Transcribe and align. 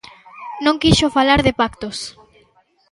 Non 0.65 0.79
quixo 0.81 1.13
falar 1.17 1.39
de 1.43 1.53
pactos. 1.59 1.97